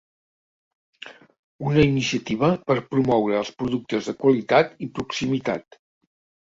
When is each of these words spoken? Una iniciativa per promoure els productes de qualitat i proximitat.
Una 1.67 1.85
iniciativa 1.89 2.51
per 2.71 2.79
promoure 2.95 3.39
els 3.43 3.55
productes 3.61 4.13
de 4.13 4.19
qualitat 4.27 4.77
i 4.89 4.93
proximitat. 4.99 5.81